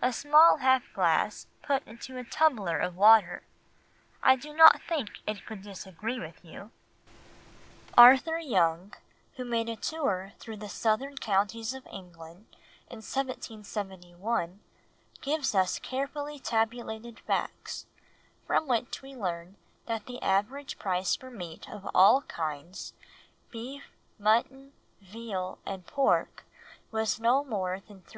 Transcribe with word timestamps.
A 0.00 0.10
small 0.10 0.56
half 0.64 0.90
glass 0.94 1.48
put 1.62 1.86
into 1.86 2.16
a 2.16 2.24
tumbler 2.24 2.78
of 2.78 2.96
water? 2.96 3.42
I 4.22 4.34
do 4.34 4.54
not 4.56 4.80
think 4.80 5.18
it 5.26 5.44
could 5.44 5.60
disagree 5.60 6.18
with 6.18 6.42
you.'" 6.42 6.70
Arthur 7.94 8.38
Young, 8.38 8.94
who 9.34 9.44
made 9.44 9.68
a 9.68 9.76
tour 9.76 10.32
through 10.38 10.56
the 10.56 10.70
southern 10.70 11.18
counties 11.18 11.74
of 11.74 11.86
England 11.88 12.46
in 12.88 13.00
1771, 13.04 14.60
gives 15.20 15.54
us 15.54 15.78
carefully 15.78 16.38
tabulated 16.38 17.18
facts, 17.20 17.84
from 18.46 18.66
which 18.68 19.02
we 19.02 19.14
learn 19.14 19.56
that 19.84 20.06
the 20.06 20.22
average 20.22 20.78
price 20.78 21.14
for 21.14 21.30
meat 21.30 21.68
of 21.68 21.86
all 21.94 22.22
kinds, 22.22 22.94
beef, 23.50 23.84
mutton, 24.18 24.72
veal, 25.02 25.58
and 25.66 25.86
pork, 25.86 26.46
was 26.90 27.20
no 27.20 27.44
more 27.44 27.80
than 27.86 28.00
3½d. 28.00 28.14